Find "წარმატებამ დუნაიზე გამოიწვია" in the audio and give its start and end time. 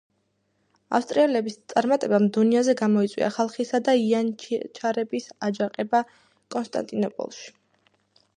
1.73-3.29